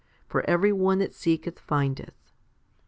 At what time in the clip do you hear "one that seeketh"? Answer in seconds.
0.73-1.59